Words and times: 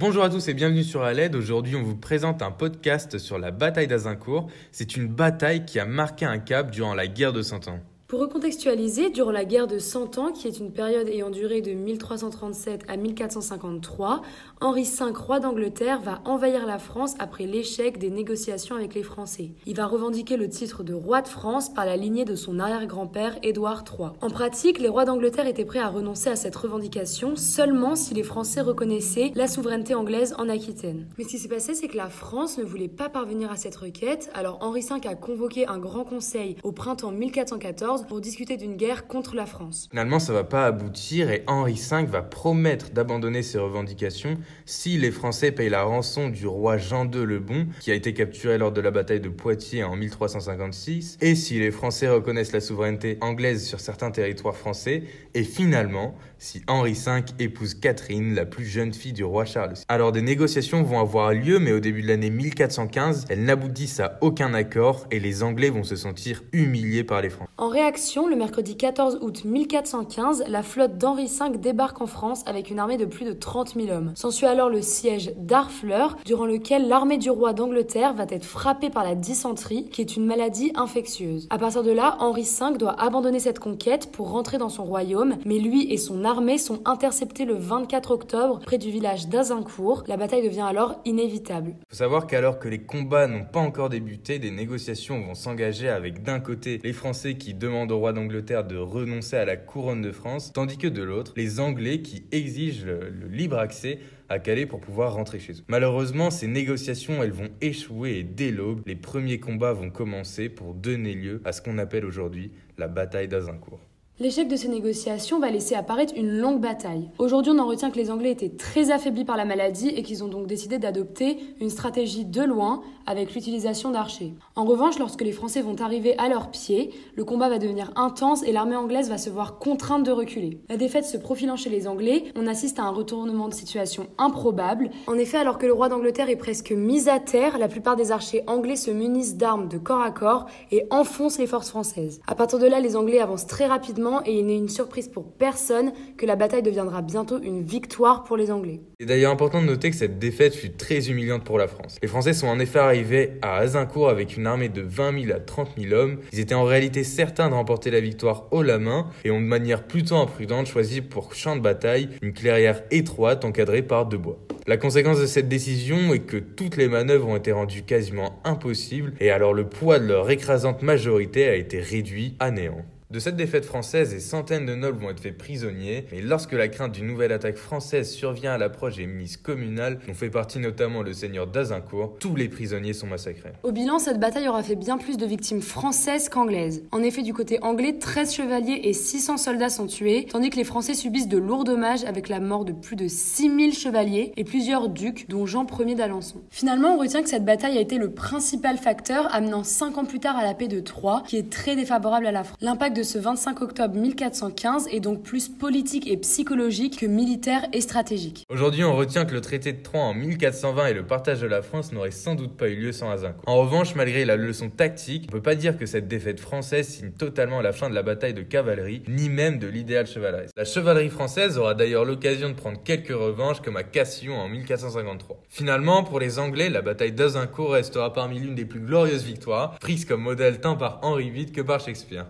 Bonjour 0.00 0.22
à 0.22 0.30
tous 0.30 0.46
et 0.46 0.54
bienvenue 0.54 0.84
sur 0.84 1.02
Aled. 1.02 1.34
Aujourd'hui, 1.34 1.74
on 1.74 1.82
vous 1.82 1.96
présente 1.96 2.40
un 2.40 2.52
podcast 2.52 3.18
sur 3.18 3.36
la 3.36 3.50
bataille 3.50 3.88
d'Azincourt. 3.88 4.48
C'est 4.70 4.96
une 4.96 5.08
bataille 5.08 5.64
qui 5.64 5.80
a 5.80 5.86
marqué 5.86 6.24
un 6.24 6.38
cap 6.38 6.70
durant 6.70 6.94
la 6.94 7.08
guerre 7.08 7.32
de 7.32 7.42
Cent 7.42 7.66
Ans. 7.66 7.80
Pour 8.08 8.20
recontextualiser, 8.20 9.10
durant 9.10 9.32
la 9.32 9.44
guerre 9.44 9.66
de 9.66 9.78
Cent 9.78 10.16
Ans, 10.16 10.32
qui 10.32 10.48
est 10.48 10.58
une 10.58 10.72
période 10.72 11.10
ayant 11.10 11.28
duré 11.28 11.60
de 11.60 11.72
1337 11.72 12.84
à 12.88 12.96
1453, 12.96 14.22
Henri 14.62 14.84
V, 14.84 15.12
roi 15.14 15.40
d'Angleterre, 15.40 16.00
va 16.00 16.22
envahir 16.24 16.64
la 16.64 16.78
France 16.78 17.16
après 17.18 17.44
l'échec 17.44 17.98
des 17.98 18.08
négociations 18.08 18.76
avec 18.76 18.94
les 18.94 19.02
Français. 19.02 19.50
Il 19.66 19.76
va 19.76 19.84
revendiquer 19.84 20.38
le 20.38 20.48
titre 20.48 20.84
de 20.84 20.94
roi 20.94 21.20
de 21.20 21.28
France 21.28 21.68
par 21.68 21.84
la 21.84 21.98
lignée 21.98 22.24
de 22.24 22.34
son 22.34 22.58
arrière-grand-père 22.58 23.38
Édouard 23.42 23.84
III. 23.86 24.08
En 24.22 24.30
pratique, 24.30 24.78
les 24.78 24.88
rois 24.88 25.04
d'Angleterre 25.04 25.46
étaient 25.46 25.66
prêts 25.66 25.78
à 25.78 25.88
renoncer 25.88 26.30
à 26.30 26.36
cette 26.36 26.56
revendication 26.56 27.36
seulement 27.36 27.94
si 27.94 28.14
les 28.14 28.22
Français 28.22 28.62
reconnaissaient 28.62 29.32
la 29.34 29.48
souveraineté 29.48 29.94
anglaise 29.94 30.34
en 30.38 30.48
Aquitaine. 30.48 31.08
Mais 31.18 31.24
ce 31.24 31.28
qui 31.28 31.38
s'est 31.38 31.48
passé, 31.48 31.74
c'est 31.74 31.88
que 31.88 31.98
la 31.98 32.08
France 32.08 32.56
ne 32.56 32.64
voulait 32.64 32.88
pas 32.88 33.10
parvenir 33.10 33.52
à 33.52 33.56
cette 33.56 33.76
requête, 33.76 34.30
alors 34.32 34.56
Henri 34.62 34.80
V 34.80 35.06
a 35.06 35.14
convoqué 35.14 35.66
un 35.66 35.76
grand 35.76 36.04
conseil 36.04 36.56
au 36.62 36.72
printemps 36.72 37.10
1414 37.10 37.97
pour 38.06 38.20
discuter 38.20 38.56
d'une 38.56 38.76
guerre 38.76 39.06
contre 39.06 39.34
la 39.34 39.46
France. 39.46 39.88
Finalement, 39.90 40.18
ça 40.18 40.32
va 40.32 40.44
pas 40.44 40.66
aboutir 40.66 41.30
et 41.30 41.42
Henri 41.46 41.74
V 41.74 42.04
va 42.04 42.22
promettre 42.22 42.90
d'abandonner 42.90 43.42
ses 43.42 43.58
revendications 43.58 44.36
si 44.66 44.98
les 44.98 45.10
Français 45.10 45.52
payent 45.52 45.68
la 45.68 45.82
rançon 45.82 46.28
du 46.28 46.46
roi 46.46 46.76
Jean 46.78 47.04
II 47.10 47.24
le 47.24 47.38
Bon, 47.38 47.66
qui 47.80 47.90
a 47.90 47.94
été 47.94 48.14
capturé 48.14 48.58
lors 48.58 48.72
de 48.72 48.80
la 48.80 48.90
bataille 48.90 49.20
de 49.20 49.28
Poitiers 49.28 49.84
en 49.84 49.96
1356, 49.96 51.18
et 51.20 51.34
si 51.34 51.58
les 51.58 51.70
Français 51.70 52.08
reconnaissent 52.08 52.52
la 52.52 52.60
souveraineté 52.60 53.18
anglaise 53.20 53.66
sur 53.66 53.80
certains 53.80 54.10
territoires 54.10 54.56
français, 54.56 55.04
et 55.34 55.44
finalement, 55.44 56.14
si 56.38 56.62
Henri 56.66 56.92
V 56.92 57.22
épouse 57.38 57.74
Catherine, 57.74 58.34
la 58.34 58.46
plus 58.46 58.64
jeune 58.64 58.92
fille 58.92 59.12
du 59.12 59.24
roi 59.24 59.44
Charles. 59.44 59.74
Alors 59.88 60.12
des 60.12 60.22
négociations 60.22 60.82
vont 60.82 61.00
avoir 61.00 61.32
lieu, 61.32 61.58
mais 61.58 61.72
au 61.72 61.80
début 61.80 62.02
de 62.02 62.08
l'année 62.08 62.30
1415, 62.30 63.26
elles 63.28 63.44
n'aboutissent 63.44 64.00
à 64.00 64.18
aucun 64.20 64.54
accord 64.54 65.06
et 65.10 65.20
les 65.20 65.42
Anglais 65.42 65.70
vont 65.70 65.84
se 65.84 65.96
sentir 65.96 66.42
humiliés 66.52 67.04
par 67.04 67.22
les 67.22 67.30
Français. 67.30 67.50
En 67.56 67.68
le 67.88 68.36
mercredi 68.36 68.76
14 68.76 69.20
août 69.22 69.44
1415, 69.46 70.44
la 70.46 70.62
flotte 70.62 70.98
d'Henri 70.98 71.24
V 71.24 71.56
débarque 71.56 72.02
en 72.02 72.06
France 72.06 72.42
avec 72.44 72.70
une 72.70 72.78
armée 72.78 72.98
de 72.98 73.06
plus 73.06 73.24
de 73.24 73.32
30 73.32 73.76
000 73.76 73.88
hommes. 73.88 74.12
S'ensuit 74.14 74.44
alors 74.44 74.68
le 74.68 74.82
siège 74.82 75.32
d'Arfleur, 75.38 76.18
durant 76.26 76.44
lequel 76.44 76.86
l'armée 76.86 77.16
du 77.16 77.30
roi 77.30 77.54
d'Angleterre 77.54 78.12
va 78.12 78.26
être 78.28 78.44
frappée 78.44 78.90
par 78.90 79.04
la 79.04 79.14
dysenterie, 79.14 79.88
qui 79.88 80.02
est 80.02 80.16
une 80.16 80.26
maladie 80.26 80.70
infectieuse. 80.74 81.46
À 81.48 81.56
partir 81.56 81.82
de 81.82 81.90
là, 81.90 82.18
Henri 82.20 82.42
V 82.42 82.76
doit 82.76 83.00
abandonner 83.00 83.40
cette 83.40 83.58
conquête 83.58 84.12
pour 84.12 84.32
rentrer 84.32 84.58
dans 84.58 84.68
son 84.68 84.84
royaume, 84.84 85.36
mais 85.46 85.58
lui 85.58 85.90
et 85.90 85.96
son 85.96 86.26
armée 86.26 86.58
sont 86.58 86.82
interceptés 86.84 87.46
le 87.46 87.54
24 87.54 88.10
octobre 88.10 88.60
près 88.66 88.76
du 88.76 88.90
village 88.90 89.28
d'Azincourt. 89.28 90.04
La 90.08 90.18
bataille 90.18 90.42
devient 90.42 90.66
alors 90.68 91.00
inévitable. 91.06 91.76
Il 91.78 91.84
faut 91.88 91.96
savoir 91.96 92.26
qu'alors 92.26 92.58
que 92.58 92.68
les 92.68 92.82
combats 92.82 93.28
n'ont 93.28 93.46
pas 93.50 93.60
encore 93.60 93.88
débuté, 93.88 94.38
des 94.38 94.50
négociations 94.50 95.22
vont 95.22 95.34
s'engager 95.34 95.88
avec 95.88 96.22
d'un 96.22 96.40
côté 96.40 96.80
les 96.84 96.92
Français 96.92 97.36
qui 97.36 97.54
demandent 97.54 97.77
au 97.86 97.98
roi 97.98 98.12
d'Angleterre 98.12 98.64
de 98.64 98.76
renoncer 98.76 99.36
à 99.36 99.44
la 99.44 99.56
couronne 99.56 100.02
de 100.02 100.12
France, 100.12 100.52
tandis 100.52 100.78
que 100.78 100.86
de 100.86 101.02
l'autre, 101.02 101.32
les 101.36 101.60
Anglais 101.60 102.02
qui 102.02 102.24
exigent 102.32 102.84
le, 102.84 103.10
le, 103.10 103.28
libre 103.28 103.58
accès 103.58 104.00
à 104.28 104.38
Calais 104.38 104.66
pour 104.66 104.80
pouvoir 104.80 105.14
rentrer 105.14 105.38
chez 105.38 105.52
eux. 105.52 105.64
Malheureusement, 105.68 106.30
ces 106.30 106.46
négociations, 106.48 107.22
elles 107.22 107.32
vont 107.32 107.50
échouer 107.60 108.18
et 108.18 108.22
dès 108.24 108.50
l'aube, 108.50 108.82
les 108.86 108.96
premiers 108.96 109.38
combats 109.40 109.72
vont 109.72 109.90
commencer 109.90 110.48
pour 110.48 110.74
donner 110.74 111.14
lieu 111.14 111.40
à 111.44 111.52
ce 111.52 111.62
qu'on 111.62 111.78
appelle 111.78 112.04
aujourd'hui 112.04 112.50
la 112.76 112.88
bataille 112.88 113.28
d'Azincourt. 113.28 113.80
L'échec 114.20 114.48
de 114.48 114.56
ces 114.56 114.66
négociations 114.66 115.38
va 115.38 115.48
laisser 115.48 115.76
apparaître 115.76 116.12
une 116.16 116.40
longue 116.40 116.60
bataille. 116.60 117.08
Aujourd'hui, 117.18 117.52
on 117.54 117.58
en 117.60 117.68
retient 117.68 117.92
que 117.92 117.98
les 117.98 118.10
Anglais 118.10 118.32
étaient 118.32 118.48
très 118.48 118.90
affaiblis 118.90 119.24
par 119.24 119.36
la 119.36 119.44
maladie 119.44 119.90
et 119.90 120.02
qu'ils 120.02 120.24
ont 120.24 120.28
donc 120.28 120.48
décidé 120.48 120.78
d'adopter 120.78 121.38
une 121.60 121.70
stratégie 121.70 122.24
de 122.24 122.42
loin 122.42 122.82
avec 123.06 123.32
l'utilisation 123.32 123.92
d'archers. 123.92 124.34
En 124.56 124.64
revanche, 124.64 124.98
lorsque 124.98 125.22
les 125.22 125.30
Français 125.30 125.60
vont 125.60 125.76
arriver 125.80 126.18
à 126.18 126.28
leurs 126.28 126.50
pieds, 126.50 126.90
le 127.14 127.24
combat 127.24 127.48
va 127.48 127.60
devenir 127.60 127.92
intense 127.94 128.42
et 128.42 128.50
l'armée 128.50 128.74
anglaise 128.74 129.08
va 129.08 129.18
se 129.18 129.30
voir 129.30 129.60
contrainte 129.60 130.04
de 130.04 130.10
reculer. 130.10 130.58
La 130.68 130.76
défaite 130.76 131.04
se 131.04 131.16
profilant 131.16 131.54
chez 131.54 131.70
les 131.70 131.86
Anglais, 131.86 132.24
on 132.34 132.48
assiste 132.48 132.80
à 132.80 132.82
un 132.82 132.90
retournement 132.90 133.48
de 133.48 133.54
situation 133.54 134.08
improbable. 134.18 134.90
En 135.06 135.14
effet, 135.14 135.38
alors 135.38 135.58
que 135.58 135.66
le 135.66 135.72
roi 135.72 135.88
d'Angleterre 135.88 136.28
est 136.28 136.34
presque 136.34 136.72
mis 136.72 137.08
à 137.08 137.20
terre, 137.20 137.56
la 137.56 137.68
plupart 137.68 137.94
des 137.94 138.10
archers 138.10 138.42
anglais 138.48 138.74
se 138.74 138.90
munissent 138.90 139.36
d'armes 139.36 139.68
de 139.68 139.78
corps 139.78 140.02
à 140.02 140.10
corps 140.10 140.46
et 140.72 140.86
enfoncent 140.90 141.38
les 141.38 141.46
forces 141.46 141.70
françaises. 141.70 142.20
À 142.26 142.34
partir 142.34 142.58
de 142.58 142.66
là, 142.66 142.80
les 142.80 142.96
Anglais 142.96 143.20
avancent 143.20 143.46
très 143.46 143.66
rapidement 143.66 144.07
et 144.24 144.38
il 144.38 144.46
n'est 144.46 144.56
une 144.56 144.68
surprise 144.68 145.08
pour 145.08 145.24
personne 145.32 145.92
que 146.16 146.26
la 146.26 146.36
bataille 146.36 146.62
deviendra 146.62 147.02
bientôt 147.02 147.38
une 147.40 147.62
victoire 147.62 148.24
pour 148.24 148.36
les 148.36 148.50
Anglais. 148.50 148.80
C'est 148.98 149.06
d'ailleurs 149.06 149.32
important 149.32 149.60
de 149.60 149.66
noter 149.66 149.90
que 149.90 149.96
cette 149.96 150.18
défaite 150.18 150.54
fut 150.54 150.70
très 150.70 151.10
humiliante 151.10 151.44
pour 151.44 151.58
la 151.58 151.68
France. 151.68 151.96
Les 152.02 152.08
Français 152.08 152.32
sont 152.32 152.48
en 152.48 152.58
effet 152.58 152.78
arrivés 152.78 153.32
à 153.42 153.56
Azincourt 153.58 154.08
avec 154.08 154.36
une 154.36 154.46
armée 154.46 154.68
de 154.68 154.82
20 154.82 155.24
000 155.26 155.36
à 155.36 155.40
30 155.40 155.70
000 155.78 155.94
hommes. 155.94 156.18
Ils 156.32 156.40
étaient 156.40 156.54
en 156.54 156.64
réalité 156.64 157.04
certains 157.04 157.48
de 157.48 157.54
remporter 157.54 157.90
la 157.90 158.00
victoire 158.00 158.46
haut 158.50 158.62
la 158.62 158.78
main 158.78 159.06
et 159.24 159.30
ont 159.30 159.40
de 159.40 159.46
manière 159.46 159.86
plutôt 159.86 160.16
imprudente 160.16 160.66
choisi 160.66 161.00
pour 161.00 161.34
champ 161.34 161.56
de 161.56 161.60
bataille 161.60 162.08
une 162.22 162.32
clairière 162.32 162.82
étroite 162.90 163.44
encadrée 163.44 163.82
par 163.82 164.06
deux 164.06 164.18
bois. 164.18 164.38
La 164.66 164.76
conséquence 164.76 165.18
de 165.18 165.26
cette 165.26 165.48
décision 165.48 166.12
est 166.12 166.26
que 166.26 166.36
toutes 166.36 166.76
les 166.76 166.88
manœuvres 166.88 167.28
ont 167.28 167.36
été 167.36 167.52
rendues 167.52 167.84
quasiment 167.84 168.38
impossibles 168.44 169.14
et 169.18 169.30
alors 169.30 169.54
le 169.54 169.66
poids 169.66 169.98
de 169.98 170.06
leur 170.06 170.30
écrasante 170.30 170.82
majorité 170.82 171.48
a 171.48 171.54
été 171.54 171.80
réduit 171.80 172.36
à 172.38 172.50
néant. 172.50 172.84
De 173.10 173.20
cette 173.20 173.36
défaite 173.36 173.64
française, 173.64 174.10
des 174.10 174.20
centaines 174.20 174.66
de 174.66 174.74
nobles 174.74 174.98
vont 174.98 175.08
être 175.08 175.20
faits 175.20 175.38
prisonniers, 175.38 176.04
mais 176.12 176.20
lorsque 176.20 176.52
la 176.52 176.68
crainte 176.68 176.92
d'une 176.92 177.06
nouvelle 177.06 177.32
attaque 177.32 177.56
française 177.56 178.10
survient 178.10 178.52
à 178.52 178.58
l'approche 178.58 178.96
des 178.96 179.06
milices 179.06 179.38
communales, 179.38 179.98
dont 180.06 180.12
fait 180.12 180.28
partie 180.28 180.58
notamment 180.58 181.02
le 181.02 181.14
seigneur 181.14 181.46
d'Azincourt, 181.46 182.16
tous 182.20 182.36
les 182.36 182.50
prisonniers 182.50 182.92
sont 182.92 183.06
massacrés. 183.06 183.52
Au 183.62 183.72
bilan, 183.72 183.98
cette 183.98 184.20
bataille 184.20 184.46
aura 184.46 184.62
fait 184.62 184.76
bien 184.76 184.98
plus 184.98 185.16
de 185.16 185.24
victimes 185.24 185.62
françaises 185.62 186.28
qu'anglaises. 186.28 186.82
En 186.92 187.02
effet, 187.02 187.22
du 187.22 187.32
côté 187.32 187.58
anglais, 187.62 187.96
13 187.98 188.34
chevaliers 188.34 188.82
et 188.84 188.92
600 188.92 189.38
soldats 189.38 189.70
sont 189.70 189.86
tués, 189.86 190.26
tandis 190.30 190.50
que 190.50 190.56
les 190.56 190.64
Français 190.64 190.92
subissent 190.92 191.28
de 191.28 191.38
lourds 191.38 191.64
dommages 191.64 192.04
avec 192.04 192.28
la 192.28 192.40
mort 192.40 192.66
de 192.66 192.72
plus 192.72 192.96
de 192.96 193.08
6000 193.08 193.72
chevaliers 193.72 194.34
et 194.36 194.44
plusieurs 194.44 194.90
ducs, 194.90 195.30
dont 195.30 195.46
Jean 195.46 195.64
Ier 195.80 195.94
d'Alençon. 195.94 196.42
Finalement, 196.50 196.96
on 196.96 196.98
retient 196.98 197.22
que 197.22 197.30
cette 197.30 197.46
bataille 197.46 197.78
a 197.78 197.80
été 197.80 197.96
le 197.96 198.10
principal 198.10 198.76
facteur 198.76 199.34
amenant 199.34 199.64
5 199.64 199.96
ans 199.96 200.04
plus 200.04 200.20
tard 200.20 200.36
à 200.36 200.42
la 200.42 200.52
paix 200.52 200.68
de 200.68 200.80
Troyes, 200.80 201.22
qui 201.26 201.38
est 201.38 201.50
très 201.50 201.74
défavorable 201.74 202.26
à 202.26 202.32
la 202.32 202.44
France. 202.44 202.58
De 202.98 203.04
ce 203.04 203.16
25 203.16 203.62
octobre 203.62 203.94
1415 203.94 204.88
est 204.90 204.98
donc 204.98 205.22
plus 205.22 205.48
politique 205.48 206.10
et 206.10 206.16
psychologique 206.16 206.98
que 206.98 207.06
militaire 207.06 207.64
et 207.72 207.80
stratégique. 207.80 208.44
Aujourd'hui, 208.48 208.82
on 208.82 208.96
retient 208.96 209.24
que 209.24 209.34
le 209.34 209.40
traité 209.40 209.72
de 209.72 209.80
Troyes 209.80 210.02
en 210.02 210.14
1420 210.14 210.86
et 210.88 210.94
le 210.94 211.06
partage 211.06 211.40
de 211.40 211.46
la 211.46 211.62
France 211.62 211.92
n'auraient 211.92 212.10
sans 212.10 212.34
doute 212.34 212.56
pas 212.56 212.68
eu 212.68 212.74
lieu 212.74 212.90
sans 212.90 213.08
Azincourt. 213.10 213.44
En 213.46 213.58
revanche, 213.58 213.94
malgré 213.94 214.24
la 214.24 214.36
leçon 214.36 214.68
tactique, 214.68 215.26
on 215.28 215.32
peut 215.32 215.42
pas 215.42 215.54
dire 215.54 215.78
que 215.78 215.86
cette 215.86 216.08
défaite 216.08 216.40
française 216.40 216.88
signe 216.88 217.12
totalement 217.12 217.60
la 217.60 217.72
fin 217.72 217.88
de 217.88 217.94
la 217.94 218.02
bataille 218.02 218.34
de 218.34 218.42
cavalerie, 218.42 219.04
ni 219.06 219.28
même 219.28 219.60
de 219.60 219.68
l'idéal 219.68 220.08
chevaleresque. 220.08 220.54
La 220.56 220.64
chevalerie 220.64 221.10
française 221.10 221.56
aura 221.56 221.74
d'ailleurs 221.74 222.04
l'occasion 222.04 222.48
de 222.48 222.54
prendre 222.54 222.82
quelques 222.82 223.14
revanches 223.14 223.60
comme 223.60 223.76
à 223.76 223.84
Cassillon 223.84 224.34
en 224.34 224.48
1453. 224.48 225.40
Finalement, 225.48 226.02
pour 226.02 226.18
les 226.18 226.40
Anglais, 226.40 226.68
la 226.68 226.82
bataille 226.82 227.12
d'Azincourt 227.12 227.74
restera 227.74 228.12
parmi 228.12 228.40
l'une 228.40 228.56
des 228.56 228.64
plus 228.64 228.80
glorieuses 228.80 229.22
victoires, 229.22 229.78
prise 229.78 230.04
comme 230.04 230.22
modèle 230.22 230.60
tant 230.60 230.76
par 230.76 230.98
Henri 231.02 231.30
VIII 231.30 231.52
que 231.52 231.60
par 231.60 231.78
Shakespeare. 231.78 232.26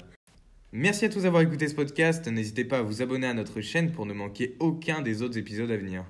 Merci 0.72 1.06
à 1.06 1.08
tous 1.08 1.22
d'avoir 1.22 1.40
écouté 1.40 1.66
ce 1.66 1.74
podcast. 1.74 2.28
N'hésitez 2.28 2.62
pas 2.62 2.80
à 2.80 2.82
vous 2.82 3.00
abonner 3.00 3.26
à 3.26 3.32
notre 3.32 3.62
chaîne 3.62 3.90
pour 3.90 4.04
ne 4.04 4.12
manquer 4.12 4.54
aucun 4.60 5.00
des 5.00 5.22
autres 5.22 5.38
épisodes 5.38 5.70
à 5.70 5.76
venir. 5.78 6.04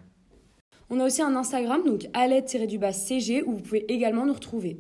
On 0.90 0.98
a 0.98 1.06
aussi 1.06 1.22
un 1.22 1.36
Instagram, 1.36 1.82
donc 1.86 2.08
alette-cg, 2.12 3.44
où 3.46 3.52
vous 3.52 3.62
pouvez 3.62 3.84
également 3.92 4.26
nous 4.26 4.32
retrouver. 4.32 4.78